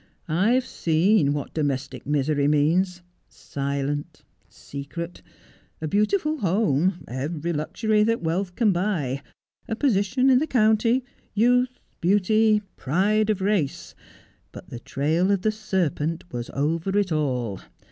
I've 0.27 0.65
seen 0.65 1.31
what 1.31 1.53
domestic 1.53 2.07
misery 2.07 2.47
means— 2.47 3.03
silent— 3.53 4.23
secret. 4.49 5.21
A 5.79 5.87
beautiful 5.87 6.39
home— 6.39 7.03
every 7.07 7.53
luxury 7.53 8.01
that 8.05 8.23
wealth 8.23 8.55
can 8.55 8.71
buy— 8.71 9.21
a 9.69 9.75
position 9.75 10.31
in 10.31 10.39
the 10.39 10.47
county— 10.47 11.05
youth— 11.35 11.79
beauty— 12.01 12.63
pride 12.77 13.29
of 13.29 13.41
race. 13.41 13.93
But 14.51 14.71
the 14.71 14.79
trail 14.79 15.29
of 15.29 15.43
the 15.43 15.51
serpent 15.51 16.23
was 16.33 16.49
over 16.55 16.97
it 16.97 17.11
all. 17.11 17.59